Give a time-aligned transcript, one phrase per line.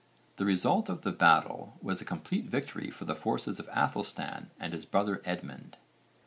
[0.37, 4.73] The result of the battle was a complete victory for the forces of Aethelstan and
[4.73, 5.77] his brother Edmund.